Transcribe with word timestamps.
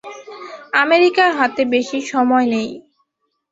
আমেরিকার 0.75 1.29
হাতে 1.39 1.61
বেশি 1.73 1.99
সময় 2.11 2.45
নেই। 2.53 2.69